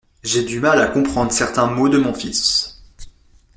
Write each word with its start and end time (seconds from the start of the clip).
J'ai 0.23 0.41
du 0.43 0.59
mal 0.59 0.81
à 0.81 0.87
comprendre 0.87 1.31
certains 1.31 1.67
mots 1.67 1.87
de 1.87 1.99
mon 1.99 2.15
fils. 2.15 2.81